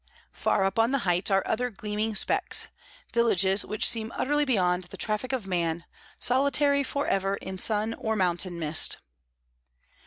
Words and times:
Far 0.33 0.63
up 0.65 0.79
on 0.79 0.89
the 0.89 0.97
heights 1.05 1.29
are 1.29 1.43
other 1.45 1.69
gleaming 1.69 2.15
specks, 2.15 2.69
villages 3.13 3.63
which 3.63 3.87
seem 3.87 4.11
utterly 4.15 4.45
beyond 4.45 4.85
the 4.85 4.97
traffic 4.97 5.31
of 5.31 5.45
man, 5.45 5.85
solitary 6.17 6.81
for 6.83 7.05
ever 7.05 7.35
in 7.35 7.59
sun 7.59 7.93
or 7.93 8.15
mountain 8.15 8.57
mist. 8.57 8.97